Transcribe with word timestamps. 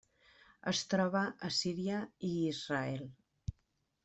Es 0.71 0.79
troba 0.93 1.21
a 1.49 1.51
Síria 1.57 2.01
i 2.31 2.33
Israel. 2.55 3.05